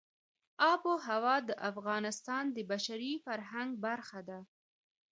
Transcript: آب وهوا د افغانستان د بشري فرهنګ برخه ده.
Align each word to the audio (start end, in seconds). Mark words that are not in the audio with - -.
آب 0.71 0.81
وهوا 0.91 1.37
د 1.49 1.51
افغانستان 1.71 2.43
د 2.55 2.57
بشري 2.71 3.13
فرهنګ 3.25 3.69
برخه 3.85 4.19
ده. 4.29 4.39